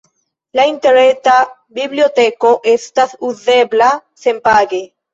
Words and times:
La 0.59 0.63
interreta 0.69 1.35
biblioteko 1.79 2.57
estas 2.75 3.17
uzebla 3.31 3.95
senpage. 4.27 4.87